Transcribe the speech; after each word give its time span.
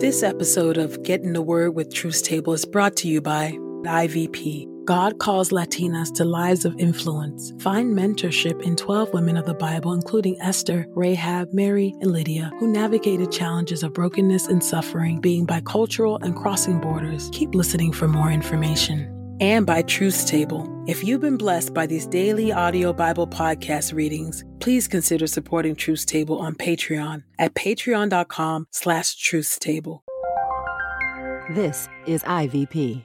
This 0.00 0.22
episode 0.22 0.78
of 0.78 1.02
Get 1.02 1.22
in 1.22 1.32
the 1.32 1.42
Word 1.42 1.74
with 1.74 1.92
Truth's 1.92 2.22
Table 2.22 2.52
is 2.52 2.64
brought 2.64 2.94
to 2.98 3.08
you 3.08 3.20
by 3.20 3.58
IVP. 3.82 4.84
God 4.84 5.18
calls 5.18 5.50
Latinas 5.50 6.14
to 6.14 6.24
lives 6.24 6.64
of 6.64 6.78
influence. 6.78 7.52
Find 7.58 7.98
mentorship 7.98 8.62
in 8.62 8.76
12 8.76 9.12
women 9.12 9.36
of 9.36 9.44
the 9.44 9.54
Bible, 9.54 9.92
including 9.92 10.40
Esther, 10.40 10.86
Rahab, 10.90 11.52
Mary, 11.52 11.96
and 12.00 12.12
Lydia, 12.12 12.52
who 12.60 12.68
navigated 12.68 13.32
challenges 13.32 13.82
of 13.82 13.92
brokenness 13.92 14.46
and 14.46 14.62
suffering, 14.62 15.20
being 15.20 15.44
bicultural 15.44 16.22
and 16.22 16.36
crossing 16.36 16.78
borders. 16.78 17.28
Keep 17.32 17.56
listening 17.56 17.92
for 17.92 18.06
more 18.06 18.30
information. 18.30 19.17
And 19.40 19.66
by 19.66 19.82
Truth's 19.82 20.24
Table. 20.24 20.66
If 20.86 21.04
you've 21.04 21.20
been 21.20 21.36
blessed 21.36 21.74
by 21.74 21.86
these 21.86 22.06
daily 22.06 22.50
audio 22.50 22.92
Bible 22.92 23.26
podcast 23.26 23.94
readings, 23.94 24.44
please 24.58 24.88
consider 24.88 25.26
supporting 25.26 25.76
Truth's 25.76 26.04
Table 26.04 26.38
on 26.38 26.54
Patreon 26.54 27.22
at 27.38 27.54
patreon.com 27.54 28.66
slash 28.70 29.14
truthstable. 29.16 30.00
This 31.54 31.88
is 32.06 32.22
IVP. 32.24 33.04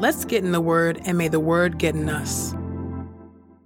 Let's 0.00 0.24
get 0.24 0.42
in 0.42 0.52
the 0.52 0.62
Word 0.62 0.98
and 1.04 1.18
may 1.18 1.28
the 1.28 1.38
Word 1.38 1.76
get 1.76 1.94
in 1.94 2.08
us. 2.08 2.54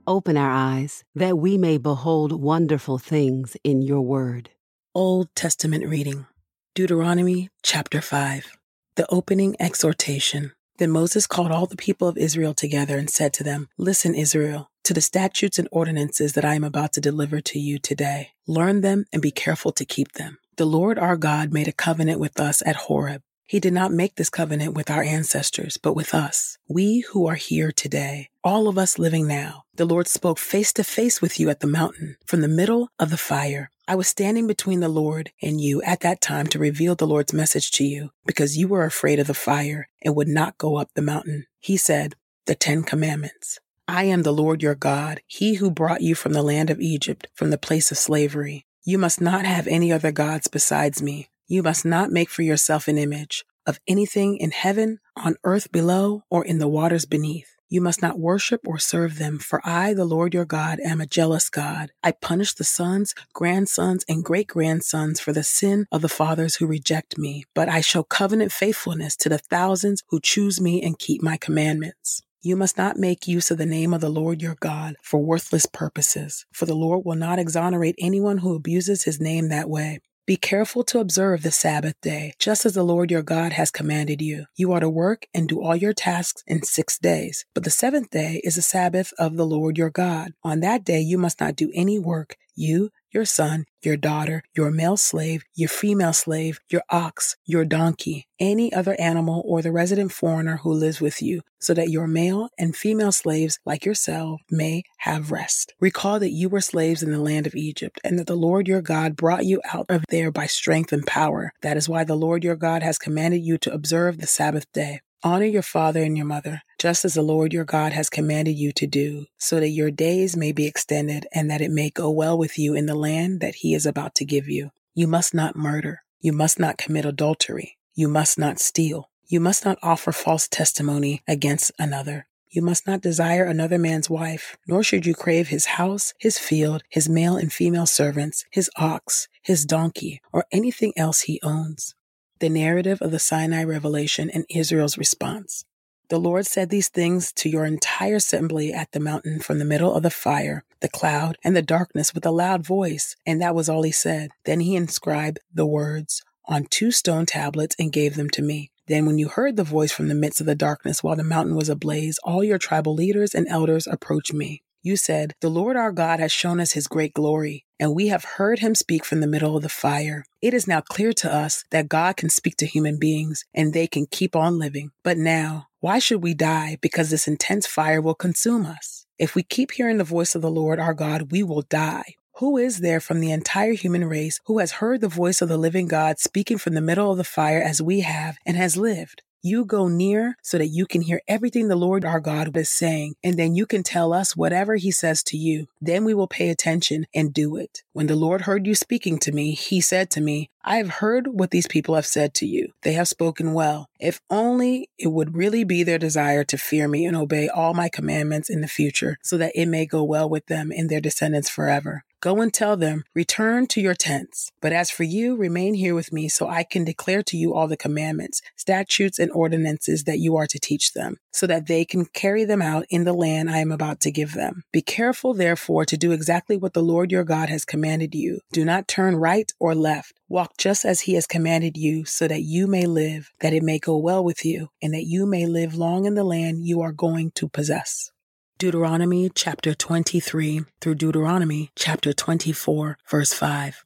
Open 0.05 0.37
our 0.37 0.51
eyes 0.51 1.05
that 1.15 1.39
we 1.39 1.57
may 1.57 1.79
behold 1.79 2.33
wonderful 2.33 2.99
things 2.99 3.57
in 3.63 3.83
your 3.83 4.01
word. 4.01 4.51
Old 4.97 5.29
Testament 5.37 5.87
reading 5.87 6.27
Deuteronomy 6.75 7.51
chapter 7.63 8.01
5. 8.01 8.59
The 8.97 9.07
opening 9.11 9.55
exhortation. 9.61 10.51
Then 10.79 10.91
Moses 10.91 11.29
called 11.29 11.53
all 11.53 11.67
the 11.67 11.77
people 11.77 12.09
of 12.09 12.19
Israel 12.19 12.53
together 12.53 12.98
and 12.98 13.09
said 13.09 13.33
to 13.35 13.45
them, 13.45 13.69
Listen, 13.79 14.17
Israel, 14.17 14.73
to 14.83 14.93
the 14.93 15.01
statutes 15.01 15.61
and 15.61 15.69
ordinances 15.71 16.33
that 16.33 16.45
I 16.45 16.57
am 16.57 16.65
about 16.65 16.93
to 16.95 17.01
deliver 17.01 17.41
to 17.43 17.61
you 17.61 17.79
today. 17.79 18.31
Learn 18.48 18.81
them 18.81 19.05
and 19.13 19.23
be 19.23 19.31
careful 19.31 19.71
to 19.71 19.85
keep 19.85 20.14
them. 20.14 20.39
The 20.57 20.67
Lord 20.67 20.98
our 20.98 21.17
God 21.17 21.53
made 21.53 21.69
a 21.69 21.73
covenant 21.73 22.19
with 22.19 22.41
us 22.41 22.61
at 22.67 22.75
Horeb. 22.75 23.23
He 23.47 23.61
did 23.61 23.73
not 23.73 23.93
make 23.93 24.17
this 24.17 24.31
covenant 24.31 24.75
with 24.75 24.91
our 24.91 25.03
ancestors, 25.03 25.77
but 25.77 25.95
with 25.95 26.15
us. 26.15 26.57
We 26.69 27.01
who 27.11 27.27
are 27.27 27.35
here 27.35 27.73
today, 27.73 28.31
all 28.43 28.69
of 28.69 28.79
us 28.79 28.99
living 28.99 29.27
now. 29.27 29.65
The 29.75 29.85
Lord 29.85 30.09
spoke 30.09 30.39
face 30.39 30.73
to 30.75 30.85
face 30.85 31.21
with 31.21 31.39
you 31.39 31.51
at 31.51 31.61
the 31.61 31.67
mountain 31.67 32.17
from 32.27 32.41
the 32.41 32.49
middle 32.49 32.89
of 32.99 33.11
the 33.11 33.17
fire. 33.17 33.71
I 33.87 33.97
was 33.97 34.09
standing 34.09 34.47
between 34.47 34.81
the 34.81 34.89
Lord 34.89 35.31
and 35.43 35.61
you 35.61 35.83
at 35.83 36.01
that 36.01 36.23
time 36.23 36.47
to 36.49 36.59
reveal 36.59 36.95
the 36.95 37.07
Lord's 37.07 37.35
message 37.35 37.71
to 37.73 37.85
you 37.85 38.11
because 38.25 38.57
you 38.57 38.67
were 38.67 38.85
afraid 38.85 39.19
of 39.19 39.27
the 39.27 39.35
fire 39.35 39.89
and 40.03 40.17
would 40.17 40.29
not 40.29 40.57
go 40.57 40.77
up 40.77 40.89
the 40.95 41.03
mountain. 41.03 41.47
He 41.61 41.77
said, 41.77 42.15
the 42.47 42.55
Ten 42.55 42.83
Commandments. 42.83 43.59
I 43.87 44.05
am 44.05 44.23
the 44.23 44.33
Lord 44.33 44.63
your 44.63 44.75
God, 44.75 45.21
he 45.27 45.55
who 45.55 45.71
brought 45.71 46.01
you 46.01 46.15
from 46.15 46.33
the 46.33 46.43
land 46.43 46.71
of 46.71 46.81
Egypt, 46.81 47.27
from 47.35 47.51
the 47.51 47.59
place 47.59 47.91
of 47.91 47.99
slavery. 47.99 48.65
You 48.85 48.97
must 48.97 49.21
not 49.21 49.45
have 49.45 49.67
any 49.67 49.93
other 49.93 50.13
gods 50.13 50.49
besides 50.49 51.03
me. 51.03 51.29
You 51.47 51.63
must 51.63 51.85
not 51.85 52.11
make 52.11 52.31
for 52.31 52.41
yourself 52.43 52.89
an 52.89 52.97
image 52.97 53.45
of 53.67 53.79
anything 53.87 54.39
in 54.39 54.51
heaven, 54.51 55.01
on 55.17 55.37
earth 55.45 55.71
below, 55.71 56.25
or 56.31 56.45
in 56.45 56.59
the 56.59 56.69
waters 56.69 57.05
beneath. 57.05 57.55
You 57.69 57.81
must 57.81 58.01
not 58.01 58.19
worship 58.19 58.61
or 58.67 58.79
serve 58.79 59.19
them, 59.19 59.39
for 59.39 59.61
I, 59.65 59.95
the 59.95 60.05
Lord 60.05 60.33
your 60.33 60.45
God, 60.45 60.81
am 60.81 61.01
a 61.01 61.07
jealous 61.07 61.51
God. 61.51 61.91
I 62.03 62.13
punish 62.13 62.55
the 62.55 62.65
sons, 62.65 63.15
grandsons, 63.33 64.05
and 64.09 64.25
great 64.25 64.47
grandsons 64.47 65.21
for 65.21 65.33
the 65.33 65.43
sin 65.43 65.87
of 65.93 66.01
the 66.01 66.09
fathers 66.09 66.57
who 66.57 66.67
reject 66.67 67.19
me, 67.19 67.45
but 67.55 67.69
I 67.69 67.81
show 67.81 68.03
covenant 68.03 68.53
faithfulness 68.53 69.17
to 69.17 69.29
the 69.29 69.39
thousands 69.39 70.03
who 70.09 70.21
choose 70.21 70.61
me 70.61 70.83
and 70.83 70.99
keep 70.99 71.23
my 71.23 71.37
commandments. 71.37 72.23
You 72.41 72.57
must 72.57 72.79
not 72.79 72.97
make 72.97 73.27
use 73.27 73.51
of 73.51 73.59
the 73.59 73.67
name 73.67 73.93
of 73.93 74.01
the 74.01 74.09
Lord 74.09 74.41
your 74.41 74.57
God 74.61 74.97
for 75.03 75.21
worthless 75.21 75.67
purposes, 75.67 76.47
for 76.53 76.67
the 76.67 76.75
Lord 76.75 77.05
will 77.05 77.17
not 77.17 77.39
exonerate 77.39 77.97
anyone 77.99 78.39
who 78.39 78.55
abuses 78.55 79.05
his 79.05 79.21
name 79.21 79.49
that 79.49 79.69
way. 79.69 80.01
Be 80.27 80.36
careful 80.39 80.85
to 80.85 81.01
observe 81.01 81.42
the 81.42 81.51
Sabbath 81.51 82.01
day, 82.01 82.33
just 82.39 82.64
as 82.64 82.73
the 82.73 82.83
Lord 82.83 83.11
your 83.11 83.20
God 83.20 83.52
has 83.52 83.70
commanded 83.70 84.23
you. 84.23 84.46
You 84.57 84.73
are 84.73 84.80
to 84.80 84.89
work 84.89 85.27
and 85.35 85.46
do 85.46 85.62
all 85.62 85.77
your 85.77 85.92
tasks 85.92 86.42
in 86.46 86.62
six 86.62 86.98
days. 86.98 87.45
But 87.52 87.64
the 87.64 87.70
seventh 87.70 88.08
day 88.08 88.40
is 88.42 88.55
the 88.55 88.63
Sabbath 88.63 89.13
of 89.18 89.36
the 89.36 89.45
Lord 89.45 89.77
your 89.77 89.90
God. 89.90 90.33
On 90.42 90.61
that 90.61 90.83
day 90.83 91.01
you 91.01 91.18
must 91.18 91.40
not 91.40 91.57
do 91.57 91.70
any 91.74 91.98
work, 91.98 92.39
you, 92.55 92.89
your 93.14 93.25
son, 93.25 93.64
your 93.83 93.97
daughter, 93.97 94.42
your 94.57 94.70
male 94.70 94.97
slave, 94.97 95.45
your 95.55 95.69
female 95.69 96.13
slave, 96.13 96.58
your 96.69 96.83
ox, 96.91 97.36
your 97.47 97.64
donkey, 97.64 98.27
any 98.41 98.73
other 98.73 98.97
animal, 99.01 99.42
or 99.47 99.63
the 99.63 99.73
resident 99.73 100.13
foreigner 100.13 100.58
who 100.58 100.73
lives 100.73 101.01
with 101.01 101.23
you, 101.23 101.42
so 101.61 101.73
that 101.73 101.91
your 101.91 102.07
male 102.07 102.48
and 102.58 102.75
female 102.75 103.13
slaves, 103.13 103.58
like 103.64 103.85
yourself, 103.85 104.41
may 104.51 104.83
have 104.98 105.30
rest. 105.30 105.75
Recall 105.80 106.19
that 106.19 106.33
you 106.33 106.48
were 106.48 106.61
slaves 106.61 107.02
in 107.02 107.13
the 107.13 107.19
land 107.19 107.47
of 107.47 107.55
Egypt, 107.55 108.01
and 108.02 108.19
that 108.19 108.27
the 108.27 108.35
Lord 108.35 108.67
your 108.67 108.83
God 108.83 109.17
brought 109.17 109.45
you 109.45 109.61
out 109.73 109.86
of 109.89 110.05
there 110.08 110.31
by 110.31 110.46
strength 110.46 110.92
and 110.92 111.07
power. 111.07 111.52
That 111.63 111.77
is 111.77 111.89
why 111.89 112.05
the 112.05 112.17
Lord 112.17 112.42
your 112.42 112.57
God 112.57 112.83
has 112.83 112.98
commanded 112.98 113.42
you 113.42 113.58
to 113.58 113.73
observe 113.73 114.19
the 114.19 114.27
Sabbath 114.27 114.70
day. 114.73 115.01
Honor 115.27 115.46
your 115.46 115.62
father 115.62 116.02
and 116.02 116.18
your 116.18 116.27
mother, 116.27 116.61
just 116.79 117.02
as 117.02 117.14
the 117.14 117.23
Lord 117.23 117.55
your 117.55 117.64
God 117.64 117.95
has 117.95 118.11
commanded 118.11 118.58
you 118.58 118.73
to 118.73 118.86
do, 118.86 119.24
so 119.39 119.58
that 119.58 119.70
your 119.70 119.90
days 119.90 120.36
may 120.36 120.52
be 120.52 120.67
extended 120.67 121.27
and 121.33 121.51
that 121.51 121.62
it 121.62 121.70
may 121.70 121.89
go 121.89 122.11
well 122.11 122.36
with 122.36 122.58
you 122.58 122.74
in 122.74 122.85
the 122.85 122.95
land 122.95 123.40
that 123.40 123.55
he 123.55 123.73
is 123.73 123.86
about 123.86 124.14
to 124.17 124.27
give 124.27 124.51
you. 124.51 124.70
You 124.95 125.07
must 125.07 125.33
not 125.33 125.57
murder. 125.57 126.02
You 126.20 126.34
must 126.34 126.58
not 126.58 126.77
commit 126.77 127.07
adultery. 127.07 127.79
You 127.95 128.06
must 128.06 128.38
not 128.38 128.58
steal. 128.58 129.08
You 129.26 129.40
must 129.40 129.64
not 129.64 129.79
offer 129.82 130.12
false 130.12 130.46
testimony 130.46 131.23
against 131.26 131.73
another. 131.79 132.26
You 132.50 132.61
must 132.61 132.87
not 132.87 133.00
desire 133.00 133.44
another 133.44 133.79
man's 133.79 134.11
wife, 134.11 134.58
nor 134.67 134.82
should 134.82 135.06
you 135.06 135.14
crave 135.14 135.49
his 135.49 135.64
house, 135.64 136.12
his 136.19 136.38
field, 136.38 136.82
his 136.90 137.08
male 137.08 137.38
and 137.38 137.50
female 137.50 137.87
servants, 137.87 138.44
his 138.50 138.69
ox, 138.76 139.29
his 139.40 139.64
donkey, 139.64 140.20
or 140.34 140.44
anything 140.52 140.93
else 140.99 141.23
he 141.23 141.40
owns 141.43 141.94
the 142.40 142.49
narrative 142.49 143.00
of 143.00 143.11
the 143.11 143.19
Sinai 143.19 143.64
revelation 143.64 144.31
and 144.31 144.44
Israel's 144.49 144.99
response. 144.99 145.64
The 146.08 146.19
Lord 146.19 146.46
said 146.46 146.69
these 146.69 146.88
things 146.88 147.32
to 147.34 147.49
your 147.49 147.64
entire 147.64 148.16
assembly 148.16 148.72
at 148.72 148.92
the 148.92 149.00
mountain 149.00 149.40
from 149.40 149.58
the 149.58 149.64
middle 149.64 149.94
of 149.94 150.02
the 150.02 150.10
fire, 150.10 150.64
the 150.81 150.88
cloud, 150.88 151.38
and 151.42 151.56
the 151.56 151.62
darkness 151.62 152.12
with 152.14 152.26
a 152.26 152.31
loud 152.31 152.64
voice, 152.64 153.16
and 153.25 153.40
that 153.40 153.54
was 153.54 153.69
all 153.69 153.82
he 153.82 153.92
said. 153.92 154.31
Then 154.44 154.60
he 154.60 154.76
inscribed 154.76 155.38
the 155.52 155.64
words 155.64 156.22
on 156.44 156.66
two 156.66 156.90
stone 156.90 157.25
tablets 157.25 157.75
and 157.78 157.92
gave 157.92 158.16
them 158.16 158.28
to 158.31 158.42
me. 158.42 158.70
Then, 158.87 159.06
when 159.06 159.16
you 159.16 159.28
heard 159.28 159.56
the 159.56 159.64
voice 159.64 159.92
from 159.92 160.08
the 160.08 160.14
midst 160.14 160.40
of 160.40 160.46
the 160.46 160.54
darkness 160.54 161.02
while 161.02 161.16
the 161.16 161.25
mountain 161.25 161.56
was 161.56 161.70
ablaze, 161.70 162.19
all 162.22 162.44
your 162.44 162.58
tribal 162.58 162.94
leaders 162.94 163.34
and 163.34 163.48
elders 163.48 163.87
approached 163.87 164.34
me. 164.34 164.62
You 164.82 164.98
said, 164.98 165.32
The 165.40 165.48
Lord 165.48 165.76
our 165.76 165.90
God 165.90 166.20
has 166.20 166.30
shown 166.30 166.60
us 166.60 166.72
his 166.72 166.87
great 166.87 167.14
glory, 167.14 167.64
and 167.79 167.94
we 167.94 168.09
have 168.09 168.25
heard 168.25 168.61
him 168.61 168.75
speak 168.75 169.05
from 169.05 169.21
the 169.21 169.26
middle 169.26 169.56
of 169.56 169.62
the 169.62 169.69
fire. 169.69 170.25
It 170.41 170.55
is 170.55 170.69
now 170.69 170.81
clear 170.81 171.12
to 171.15 171.32
us 171.32 171.65
that 171.71 171.88
God 171.88 172.17
can 172.17 172.31
speak 172.31 172.56
to 172.59 172.67
human 172.67 172.99
beings 172.99 173.44
and 173.55 173.73
they 173.73 173.87
can 173.87 174.06
keep 174.11 174.37
on 174.37 174.59
living. 174.59 174.91
But 175.03 175.19
now, 175.19 175.69
why 175.81 175.99
should 175.99 176.23
we 176.23 176.35
die? 176.35 176.79
Because 176.81 177.11
this 177.11 177.29
intense 177.29 177.67
fire 177.67 178.00
will 178.00 178.15
consume 178.15 178.67
us. 178.67 179.06
If 179.19 179.35
we 179.35 179.43
keep 179.43 179.73
hearing 179.73 179.99
the 179.99 180.05
voice 180.05 180.35
of 180.35 180.43
the 180.43 180.50
Lord 180.50 180.79
our 180.79 180.94
God, 180.94 181.31
we 181.31 181.43
will 181.43 181.62
die. 181.62 182.15
Who 182.38 182.56
is 182.56 182.81
there 182.81 183.00
from 183.00 183.21
the 183.21 183.31
entire 183.31 183.75
human 183.75 184.06
race 184.06 184.41
who 184.47 184.59
has 184.59 184.73
heard 184.73 185.00
the 185.00 185.09
voice 185.09 185.41
of 185.41 185.49
the 185.49 185.56
living 185.56 185.87
God 185.87 186.19
speaking 186.19 186.59
from 186.59 186.75
the 186.75 186.81
middle 186.81 187.12
of 187.12 187.17
the 187.17 187.23
fire 187.23 187.62
as 187.62 187.81
we 187.81 188.00
have 188.00 188.38
and 188.44 188.56
has 188.56 188.76
lived? 188.76 189.23
You 189.46 189.67
go 189.67 189.88
near 189.88 190.38
so 190.41 190.56
that 190.56 190.69
you 190.69 190.87
can 190.87 191.02
hear 191.02 191.20
everything 191.29 191.69
the 191.69 191.76
Lord 191.76 192.02
our 192.02 192.19
God 192.19 192.56
is 192.56 192.70
saying, 192.70 193.17
and 193.23 193.38
then 193.38 193.55
you 193.55 193.67
can 193.67 193.82
tell 193.82 194.14
us 194.14 194.35
whatever 194.35 194.76
he 194.76 194.91
says 194.91 195.23
to 195.25 195.37
you. 195.37 195.67
Then 195.82 196.06
we 196.06 196.14
will 196.14 196.26
pay 196.26 196.49
attention 196.49 197.05
and 197.14 197.31
do 197.31 197.58
it. 197.58 197.82
When 197.93 198.06
the 198.06 198.17
Lord 198.17 198.41
heard 198.41 198.67
you 198.67 198.75
speaking 198.75 199.19
to 199.19 199.32
me, 199.32 199.50
he 199.52 199.82
said 199.82 200.08
to 200.12 200.23
me, 200.23 200.49
I 200.64 200.79
have 200.79 200.88
heard 200.88 201.26
what 201.26 201.50
these 201.50 201.67
people 201.67 201.94
have 201.94 202.06
said 202.06 202.32
to 202.37 202.46
you. 202.46 202.73
They 202.85 202.94
have 202.94 203.06
spoken 203.06 203.52
well. 203.52 203.91
If 204.00 204.19
only 204.31 204.88
it 204.99 205.08
would 205.08 205.37
really 205.37 205.62
be 205.62 205.82
their 205.82 205.99
desire 205.99 206.44
to 206.44 206.56
fear 206.56 206.88
me 206.88 207.05
and 207.05 207.14
obey 207.14 207.50
all 207.50 207.75
my 207.75 207.90
commandments 207.90 208.49
in 208.49 208.62
the 208.62 208.67
future, 208.67 209.19
so 209.23 209.37
that 209.37 209.52
it 209.55 209.67
may 209.67 209.85
go 209.85 210.02
well 210.02 210.26
with 210.26 210.47
them 210.47 210.73
and 210.75 210.88
their 210.88 211.02
descendants 211.02 211.50
forever. 211.50 212.05
Go 212.25 212.41
and 212.41 212.55
tell 212.55 212.79
them, 212.79 213.05
return 213.15 213.67
to 213.67 213.82
your 213.82 213.94
tents. 213.94 214.50
But 214.62 214.73
as 214.73 214.91
for 214.91 215.03
you, 215.03 215.37
remain 215.37 215.75
here 215.75 215.94
with 215.94 216.11
me 216.11 216.31
so 216.31 216.49
I 216.49 216.65
can 216.65 216.82
declare 216.82 217.23
to 217.23 217.37
you 217.37 217.53
all 217.53 217.69
the 217.69 217.76
commandments, 217.76 218.41
statutes, 218.56 219.19
and 219.19 219.31
ordinances 219.32 220.05
that 220.05 220.21
you 220.21 220.35
are 220.35 220.47
to 220.47 220.59
teach 220.59 220.94
them, 220.94 221.19
so 221.32 221.47
that 221.47 221.67
they 221.67 221.85
can 221.85 222.06
carry 222.06 222.47
them 222.47 222.62
out 222.62 222.87
in 222.88 223.05
the 223.05 223.12
land 223.12 223.50
I 223.50 223.59
am 223.59 223.71
about 223.71 224.00
to 224.00 224.11
give 224.11 224.32
them. 224.32 224.62
Be 224.73 224.81
careful, 224.81 225.35
therefore, 225.35 225.85
to 225.85 225.99
do 225.99 226.12
exactly 226.12 226.56
what 226.56 226.73
the 226.73 226.82
Lord 226.82 227.12
your 227.12 227.25
God 227.25 227.50
has 227.50 227.67
commanded 227.67 228.15
you. 228.15 228.41
Do 228.53 228.65
not 228.65 228.88
turn 228.88 229.17
right 229.17 229.53
or 229.61 229.75
left. 229.75 230.15
Walk 230.26 230.56
just 230.56 230.87
as 230.87 231.03
he 231.03 231.12
has 231.17 231.26
commanded 231.26 231.76
you, 231.76 232.06
so 232.06 232.26
that 232.26 232.41
you 232.41 232.67
may 232.67 232.87
live, 232.87 233.32
that 233.41 233.53
it 233.53 233.62
may 233.62 233.79
go 233.79 233.99
well 233.99 234.25
with 234.25 234.47
you, 234.47 234.71
and 234.81 234.94
that 234.94 235.05
you 235.05 235.26
may 235.26 235.44
live 235.44 235.75
long 235.75 236.06
in 236.06 236.15
the 236.15 236.25
land 236.25 236.65
you 236.65 236.81
are 236.81 236.93
going 236.93 237.32
to 237.32 237.50
possess. 237.50 238.11
Deuteronomy 238.56 239.28
chapter 239.34 239.74
23 239.74 240.60
through 240.80 240.94
Deuteronomy 240.94 241.72
chapter 241.74 242.12
24, 242.12 242.96
verse 243.10 243.32
5. 243.32 243.84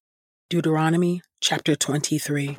Deuteronomy 0.50 1.22
chapter 1.40 1.74
23. 1.74 2.58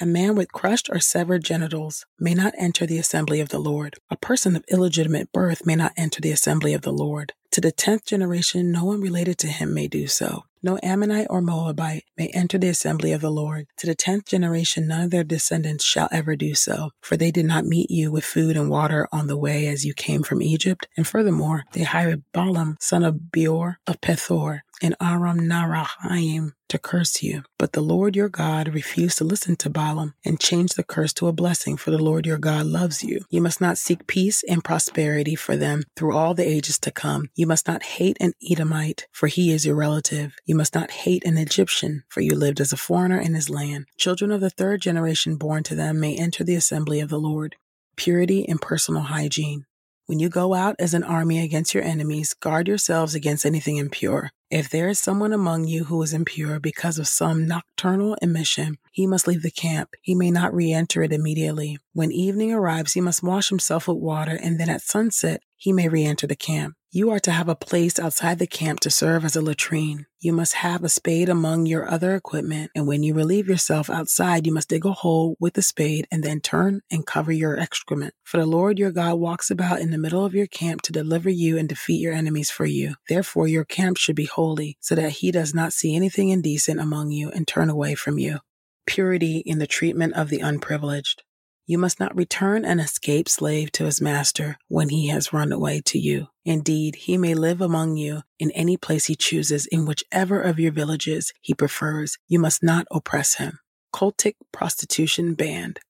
A 0.00 0.06
man 0.06 0.36
with 0.36 0.52
crushed 0.52 0.88
or 0.88 1.00
severed 1.00 1.42
genitals 1.42 2.06
may 2.16 2.32
not 2.32 2.54
enter 2.56 2.86
the 2.86 2.98
assembly 2.98 3.40
of 3.40 3.48
the 3.48 3.58
Lord. 3.58 3.96
A 4.08 4.16
person 4.16 4.54
of 4.54 4.64
illegitimate 4.70 5.32
birth 5.32 5.66
may 5.66 5.74
not 5.74 5.92
enter 5.96 6.20
the 6.20 6.30
assembly 6.30 6.74
of 6.74 6.82
the 6.82 6.92
Lord. 6.92 7.32
To 7.50 7.60
the 7.60 7.72
tenth 7.72 8.04
generation, 8.04 8.70
no 8.70 8.84
one 8.84 9.00
related 9.00 9.36
to 9.38 9.48
him 9.48 9.74
may 9.74 9.88
do 9.88 10.06
so. 10.06 10.44
No 10.62 10.78
Ammonite 10.82 11.28
or 11.30 11.40
Moabite 11.40 12.04
may 12.16 12.28
enter 12.28 12.58
the 12.58 12.68
assembly 12.68 13.12
of 13.12 13.20
the 13.20 13.30
Lord. 13.30 13.66
To 13.78 13.86
the 13.86 13.94
tenth 13.94 14.26
generation, 14.26 14.88
none 14.88 15.04
of 15.04 15.10
their 15.10 15.24
descendants 15.24 15.84
shall 15.84 16.08
ever 16.10 16.34
do 16.34 16.54
so, 16.54 16.90
for 17.00 17.16
they 17.16 17.30
did 17.30 17.46
not 17.46 17.64
meet 17.64 17.90
you 17.90 18.10
with 18.10 18.24
food 18.24 18.56
and 18.56 18.68
water 18.68 19.06
on 19.12 19.28
the 19.28 19.36
way 19.36 19.68
as 19.68 19.84
you 19.84 19.94
came 19.94 20.22
from 20.22 20.42
Egypt. 20.42 20.88
And 20.96 21.06
furthermore, 21.06 21.64
they 21.72 21.84
hired 21.84 22.24
Balaam, 22.32 22.76
son 22.80 23.04
of 23.04 23.30
Beor 23.30 23.76
of 23.86 24.00
Pethor, 24.00 24.60
and 24.82 24.94
Aram 25.00 25.40
Naharaim 25.40 26.52
to 26.68 26.78
curse 26.78 27.22
you. 27.22 27.42
But 27.58 27.72
the 27.72 27.80
Lord 27.80 28.14
your 28.14 28.28
God 28.28 28.74
refused 28.74 29.18
to 29.18 29.24
listen 29.24 29.56
to 29.56 29.70
Balaam 29.70 30.14
and 30.24 30.40
changed 30.40 30.76
the 30.76 30.84
curse 30.84 31.12
to 31.14 31.28
a 31.28 31.32
blessing, 31.32 31.76
for 31.76 31.90
the 31.90 32.02
Lord 32.02 32.26
your 32.26 32.38
God 32.38 32.66
loves 32.66 33.02
you. 33.02 33.24
You 33.30 33.40
must 33.40 33.60
not 33.60 33.78
seek 33.78 34.06
peace 34.06 34.42
and 34.48 34.64
prosperity 34.64 35.34
for 35.34 35.56
them 35.56 35.84
through 35.96 36.16
all 36.16 36.34
the 36.34 36.46
ages 36.46 36.78
to 36.80 36.90
come. 36.90 37.30
You 37.34 37.46
must 37.46 37.66
not 37.66 37.82
hate 37.82 38.16
an 38.20 38.32
Edomite, 38.48 39.06
for 39.12 39.26
he 39.26 39.50
is 39.50 39.66
your 39.66 39.76
relative. 39.76 40.34
You 40.44 40.54
must 40.54 40.74
not 40.74 40.90
hate 40.90 41.24
an 41.24 41.38
Egyptian, 41.38 42.04
for 42.08 42.20
you 42.20 42.34
lived 42.34 42.60
as 42.60 42.72
a 42.72 42.76
foreigner 42.76 43.20
in 43.20 43.34
his 43.34 43.50
land. 43.50 43.86
Children 43.96 44.30
of 44.30 44.40
the 44.40 44.50
third 44.50 44.80
generation 44.80 45.36
born 45.36 45.62
to 45.64 45.74
them 45.74 46.00
may 46.00 46.16
enter 46.16 46.44
the 46.44 46.54
assembly 46.54 47.00
of 47.00 47.08
the 47.08 47.20
Lord. 47.20 47.56
Purity 47.96 48.48
and 48.48 48.60
personal 48.60 49.02
hygiene. 49.02 49.64
When 50.08 50.20
you 50.20 50.30
go 50.30 50.54
out 50.54 50.74
as 50.78 50.94
an 50.94 51.04
army 51.04 51.44
against 51.44 51.74
your 51.74 51.84
enemies, 51.84 52.32
guard 52.32 52.66
yourselves 52.66 53.14
against 53.14 53.44
anything 53.44 53.76
impure. 53.76 54.30
If 54.50 54.70
there 54.70 54.88
is 54.88 54.98
someone 54.98 55.34
among 55.34 55.66
you 55.66 55.84
who 55.84 56.02
is 56.02 56.14
impure 56.14 56.58
because 56.58 56.98
of 56.98 57.06
some 57.06 57.46
nocturnal 57.46 58.16
emission, 58.22 58.78
he 58.90 59.06
must 59.06 59.28
leave 59.28 59.42
the 59.42 59.50
camp. 59.50 59.90
He 60.00 60.14
may 60.14 60.30
not 60.30 60.54
re 60.54 60.72
enter 60.72 61.02
it 61.02 61.12
immediately. 61.12 61.76
When 61.92 62.10
evening 62.10 62.54
arrives, 62.54 62.94
he 62.94 63.02
must 63.02 63.22
wash 63.22 63.50
himself 63.50 63.86
with 63.86 63.98
water, 63.98 64.38
and 64.42 64.58
then 64.58 64.70
at 64.70 64.80
sunset, 64.80 65.42
he 65.56 65.74
may 65.74 65.90
re 65.90 66.06
enter 66.06 66.26
the 66.26 66.34
camp. 66.34 66.77
You 66.90 67.10
are 67.10 67.20
to 67.20 67.32
have 67.32 67.50
a 67.50 67.54
place 67.54 67.98
outside 67.98 68.38
the 68.38 68.46
camp 68.46 68.80
to 68.80 68.90
serve 68.90 69.22
as 69.22 69.36
a 69.36 69.42
latrine. 69.42 70.06
You 70.20 70.32
must 70.32 70.54
have 70.54 70.82
a 70.82 70.88
spade 70.88 71.28
among 71.28 71.66
your 71.66 71.86
other 71.86 72.14
equipment, 72.14 72.70
and 72.74 72.86
when 72.86 73.02
you 73.02 73.12
relieve 73.12 73.46
yourself 73.46 73.90
outside, 73.90 74.46
you 74.46 74.54
must 74.54 74.70
dig 74.70 74.86
a 74.86 74.92
hole 74.92 75.36
with 75.38 75.52
the 75.52 75.60
spade 75.60 76.08
and 76.10 76.24
then 76.24 76.40
turn 76.40 76.80
and 76.90 77.06
cover 77.06 77.30
your 77.30 77.60
excrement. 77.60 78.14
For 78.24 78.38
the 78.38 78.46
Lord 78.46 78.78
your 78.78 78.90
God 78.90 79.16
walks 79.16 79.50
about 79.50 79.80
in 79.80 79.90
the 79.90 79.98
middle 79.98 80.24
of 80.24 80.34
your 80.34 80.46
camp 80.46 80.80
to 80.82 80.92
deliver 80.92 81.28
you 81.28 81.58
and 81.58 81.68
defeat 81.68 82.00
your 82.00 82.14
enemies 82.14 82.50
for 82.50 82.64
you. 82.64 82.94
Therefore, 83.06 83.46
your 83.46 83.66
camp 83.66 83.98
should 83.98 84.16
be 84.16 84.24
holy, 84.24 84.78
so 84.80 84.94
that 84.94 85.10
he 85.10 85.30
does 85.30 85.52
not 85.52 85.74
see 85.74 85.94
anything 85.94 86.30
indecent 86.30 86.80
among 86.80 87.10
you 87.10 87.28
and 87.28 87.46
turn 87.46 87.68
away 87.68 87.96
from 87.96 88.18
you. 88.18 88.38
Purity 88.86 89.42
in 89.44 89.58
the 89.58 89.66
treatment 89.66 90.14
of 90.14 90.30
the 90.30 90.40
unprivileged. 90.40 91.22
You 91.68 91.76
must 91.76 92.00
not 92.00 92.16
return 92.16 92.64
an 92.64 92.80
escaped 92.80 93.28
slave 93.28 93.70
to 93.72 93.84
his 93.84 94.00
master 94.00 94.56
when 94.68 94.88
he 94.88 95.08
has 95.08 95.34
run 95.34 95.52
away 95.52 95.82
to 95.84 95.98
you. 95.98 96.28
Indeed, 96.46 96.94
he 96.94 97.18
may 97.18 97.34
live 97.34 97.60
among 97.60 97.98
you 97.98 98.22
in 98.38 98.50
any 98.52 98.78
place 98.78 99.04
he 99.04 99.14
chooses, 99.14 99.66
in 99.66 99.84
whichever 99.84 100.40
of 100.40 100.58
your 100.58 100.72
villages 100.72 101.34
he 101.42 101.52
prefers. 101.52 102.16
You 102.26 102.38
must 102.38 102.62
not 102.62 102.86
oppress 102.90 103.34
him. 103.34 103.58
Cultic 103.94 104.36
prostitution 104.50 105.34
banned. 105.34 105.80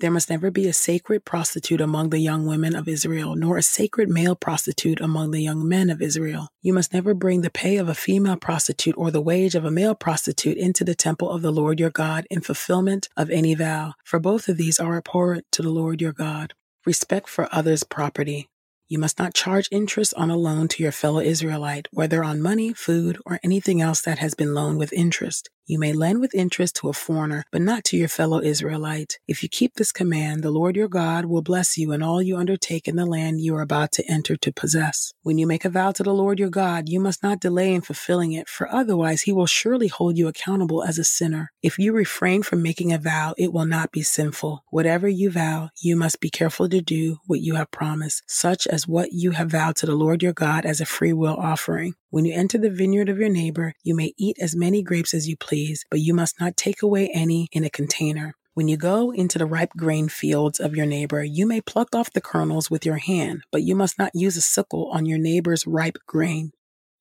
There 0.00 0.12
must 0.12 0.30
never 0.30 0.52
be 0.52 0.68
a 0.68 0.72
sacred 0.72 1.24
prostitute 1.24 1.80
among 1.80 2.10
the 2.10 2.20
young 2.20 2.46
women 2.46 2.76
of 2.76 2.86
Israel, 2.86 3.34
nor 3.34 3.56
a 3.56 3.62
sacred 3.62 4.08
male 4.08 4.36
prostitute 4.36 5.00
among 5.00 5.32
the 5.32 5.42
young 5.42 5.66
men 5.66 5.90
of 5.90 6.00
Israel. 6.00 6.50
You 6.62 6.72
must 6.72 6.92
never 6.92 7.14
bring 7.14 7.40
the 7.40 7.50
pay 7.50 7.78
of 7.78 7.88
a 7.88 7.96
female 7.96 8.36
prostitute 8.36 8.94
or 8.96 9.10
the 9.10 9.20
wage 9.20 9.56
of 9.56 9.64
a 9.64 9.72
male 9.72 9.96
prostitute 9.96 10.56
into 10.56 10.84
the 10.84 10.94
temple 10.94 11.28
of 11.28 11.42
the 11.42 11.50
Lord 11.50 11.80
your 11.80 11.90
God 11.90 12.28
in 12.30 12.42
fulfillment 12.42 13.08
of 13.16 13.28
any 13.28 13.56
vow, 13.56 13.94
for 14.04 14.20
both 14.20 14.48
of 14.48 14.56
these 14.56 14.78
are 14.78 14.96
abhorrent 14.96 15.46
to 15.50 15.62
the 15.62 15.70
Lord 15.70 16.00
your 16.00 16.12
God. 16.12 16.54
Respect 16.86 17.28
for 17.28 17.48
others' 17.50 17.82
property. 17.82 18.48
You 18.88 19.00
must 19.00 19.18
not 19.18 19.34
charge 19.34 19.68
interest 19.72 20.14
on 20.16 20.30
a 20.30 20.36
loan 20.36 20.68
to 20.68 20.82
your 20.82 20.92
fellow 20.92 21.18
Israelite, 21.18 21.88
whether 21.90 22.22
on 22.22 22.40
money, 22.40 22.72
food, 22.72 23.18
or 23.26 23.40
anything 23.42 23.82
else 23.82 24.00
that 24.02 24.20
has 24.20 24.34
been 24.34 24.54
loaned 24.54 24.78
with 24.78 24.92
interest. 24.92 25.50
You 25.68 25.78
may 25.78 25.92
lend 25.92 26.22
with 26.22 26.34
interest 26.34 26.76
to 26.76 26.88
a 26.88 26.94
foreigner, 26.94 27.44
but 27.52 27.60
not 27.60 27.84
to 27.84 27.96
your 27.98 28.08
fellow 28.08 28.40
Israelite. 28.40 29.18
If 29.28 29.42
you 29.42 29.50
keep 29.50 29.74
this 29.74 29.92
command, 29.92 30.42
the 30.42 30.50
Lord 30.50 30.76
your 30.76 30.88
God 30.88 31.26
will 31.26 31.42
bless 31.42 31.76
you 31.76 31.92
in 31.92 32.02
all 32.02 32.22
you 32.22 32.38
undertake 32.38 32.88
in 32.88 32.96
the 32.96 33.04
land 33.04 33.42
you 33.42 33.54
are 33.54 33.60
about 33.60 33.92
to 33.92 34.10
enter 34.10 34.34
to 34.34 34.50
possess. 34.50 35.12
When 35.22 35.36
you 35.36 35.46
make 35.46 35.66
a 35.66 35.68
vow 35.68 35.92
to 35.92 36.02
the 36.02 36.14
Lord 36.14 36.38
your 36.38 36.48
God, 36.48 36.88
you 36.88 36.98
must 36.98 37.22
not 37.22 37.40
delay 37.40 37.74
in 37.74 37.82
fulfilling 37.82 38.32
it, 38.32 38.48
for 38.48 38.66
otherwise 38.72 39.22
he 39.22 39.32
will 39.32 39.46
surely 39.46 39.88
hold 39.88 40.16
you 40.16 40.26
accountable 40.26 40.82
as 40.82 40.96
a 40.96 41.04
sinner. 41.04 41.52
If 41.62 41.78
you 41.78 41.92
refrain 41.92 42.42
from 42.42 42.62
making 42.62 42.94
a 42.94 42.98
vow, 42.98 43.34
it 43.36 43.52
will 43.52 43.66
not 43.66 43.92
be 43.92 44.00
sinful. 44.00 44.64
Whatever 44.70 45.06
you 45.06 45.30
vow, 45.30 45.68
you 45.82 45.96
must 45.96 46.18
be 46.18 46.30
careful 46.30 46.70
to 46.70 46.80
do 46.80 47.18
what 47.26 47.42
you 47.42 47.56
have 47.56 47.70
promised, 47.70 48.22
such 48.26 48.66
as 48.66 48.88
what 48.88 49.12
you 49.12 49.32
have 49.32 49.50
vowed 49.50 49.76
to 49.76 49.86
the 49.86 49.94
Lord 49.94 50.22
your 50.22 50.32
God 50.32 50.64
as 50.64 50.80
a 50.80 50.86
free 50.86 51.12
will 51.12 51.36
offering. 51.36 51.92
When 52.10 52.24
you 52.24 52.32
enter 52.32 52.56
the 52.56 52.70
vineyard 52.70 53.10
of 53.10 53.18
your 53.18 53.28
neighbor, 53.28 53.74
you 53.82 53.94
may 53.94 54.14
eat 54.16 54.38
as 54.40 54.56
many 54.56 54.82
grapes 54.82 55.12
as 55.12 55.28
you 55.28 55.36
please, 55.36 55.57
but 55.90 56.00
you 56.00 56.14
must 56.14 56.40
not 56.40 56.56
take 56.56 56.82
away 56.82 57.10
any 57.12 57.48
in 57.52 57.64
a 57.64 57.70
container. 57.70 58.34
When 58.54 58.68
you 58.68 58.76
go 58.76 59.12
into 59.12 59.38
the 59.38 59.46
ripe 59.46 59.72
grain 59.76 60.08
fields 60.08 60.58
of 60.58 60.74
your 60.74 60.86
neighbor, 60.86 61.22
you 61.22 61.46
may 61.46 61.60
pluck 61.60 61.94
off 61.94 62.12
the 62.12 62.20
kernels 62.20 62.70
with 62.70 62.84
your 62.84 62.96
hand, 62.96 63.42
but 63.52 63.62
you 63.62 63.76
must 63.76 63.98
not 63.98 64.10
use 64.14 64.36
a 64.36 64.40
sickle 64.40 64.90
on 64.90 65.06
your 65.06 65.18
neighbor's 65.18 65.66
ripe 65.66 65.98
grain. 66.06 66.52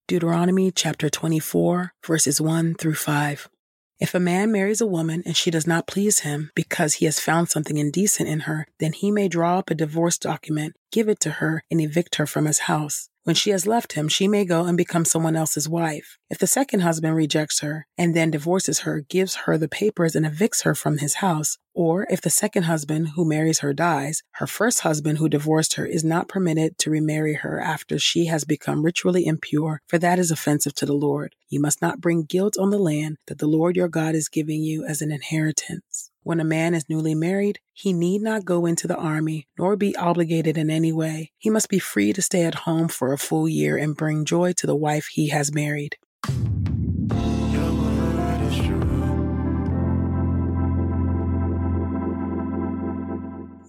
Deuteronomy 0.08 0.72
chapter 0.72 1.10
24, 1.10 1.94
verses 2.06 2.40
1 2.40 2.76
through 2.76 2.94
5. 2.94 3.50
If 4.00 4.14
a 4.14 4.20
man 4.20 4.52
marries 4.52 4.82
a 4.82 4.86
woman 4.86 5.24
and 5.26 5.36
she 5.36 5.50
does 5.50 5.66
not 5.66 5.88
please 5.88 6.20
him 6.20 6.52
because 6.54 6.96
he 6.96 7.06
has 7.06 7.20
found 7.20 7.50
something 7.50 7.78
indecent 7.78 8.30
in 8.30 8.42
her, 8.42 8.68
then 8.80 8.94
he 8.94 9.10
may 9.10 9.28
draw 9.28 9.58
up 9.58 9.72
a 9.72 9.76
divorce 9.76 10.20
document, 10.20 10.76
give 10.92 11.10
it 11.10 11.20
to 11.22 11.32
her, 11.32 11.64
and 11.72 11.82
evict 11.82 12.16
her 12.16 12.28
from 12.28 12.46
his 12.46 12.60
house. 12.60 13.10
When 13.28 13.36
she 13.36 13.50
has 13.50 13.68
left 13.68 13.92
him, 13.92 14.08
she 14.08 14.26
may 14.26 14.46
go 14.46 14.64
and 14.64 14.78
become 14.78 15.04
someone 15.04 15.36
else's 15.36 15.68
wife. 15.68 16.18
If 16.30 16.38
the 16.38 16.48
second 16.48 16.80
husband 16.80 17.14
rejects 17.14 17.60
her 17.60 17.86
and 17.98 18.16
then 18.16 18.32
divorces 18.32 18.80
her, 18.80 19.02
gives 19.02 19.36
her 19.44 19.58
the 19.58 19.68
papers, 19.68 20.16
and 20.16 20.26
evicts 20.26 20.64
her 20.64 20.74
from 20.74 21.00
his 21.00 21.16
house, 21.16 21.58
or 21.74 22.08
if 22.10 22.22
the 22.22 22.30
second 22.30 22.64
husband 22.64 23.10
who 23.18 23.28
marries 23.28 23.60
her 23.60 23.74
dies, 23.74 24.24
her 24.36 24.48
first 24.48 24.80
husband 24.80 25.18
who 25.18 25.28
divorced 25.28 25.74
her 25.74 25.86
is 25.86 26.06
not 26.06 26.30
permitted 26.30 26.78
to 26.78 26.90
remarry 26.90 27.34
her 27.34 27.60
after 27.60 28.00
she 28.00 28.28
has 28.28 28.46
become 28.46 28.86
ritually 28.86 29.26
impure, 29.26 29.82
for 29.90 30.00
that 30.00 30.20
is 30.20 30.32
offensive 30.32 30.74
to 30.76 30.86
the 30.86 30.94
Lord. 30.94 31.36
You 31.50 31.60
must 31.60 31.82
not 31.82 32.00
bring 32.00 32.24
guilt 32.24 32.56
on 32.58 32.70
the 32.70 32.80
land 32.80 33.18
that 33.28 33.40
the 33.40 33.48
Lord 33.48 33.76
your 33.76 33.90
God 33.90 34.16
is 34.16 34.30
giving 34.30 34.62
you 34.62 34.86
as 34.86 35.02
an 35.02 35.12
inheritance. 35.12 36.12
When 36.28 36.42
a 36.42 36.44
man 36.44 36.74
is 36.74 36.90
newly 36.90 37.16
married, 37.16 37.60
he 37.72 37.94
need 37.94 38.22
not 38.22 38.44
go 38.44 38.66
into 38.66 38.86
the 38.86 38.98
army 38.98 39.48
nor 39.58 39.78
be 39.78 39.96
obligated 39.96 40.58
in 40.58 40.70
any 40.70 40.92
way. 40.92 41.32
He 41.38 41.50
must 41.50 41.70
be 41.70 41.80
free 41.80 42.12
to 42.12 42.22
stay 42.22 42.44
at 42.44 42.66
home 42.66 42.90
for 42.90 43.14
a 43.14 43.18
full 43.18 43.48
year 43.48 43.78
and 43.78 43.96
bring 43.96 44.26
joy 44.26 44.52
to 44.58 44.68
the 44.68 44.76
wife 44.76 45.08
he 45.10 45.30
has 45.30 45.54
married. 45.54 45.96